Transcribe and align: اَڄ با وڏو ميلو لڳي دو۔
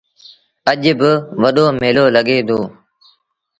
اَڄ 0.71 0.83
با 0.99 1.11
وڏو 1.41 1.65
ميلو 1.81 2.05
لڳي 2.15 2.37
دو۔ 2.47 2.59